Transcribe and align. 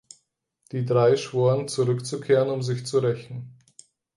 Die 0.71 0.83
drei 0.83 1.15
schworen, 1.15 1.67
zurückzukehren, 1.67 2.49
um 2.49 2.63
sich 2.63 2.87
zu 2.87 2.97
rächen. 2.97 3.55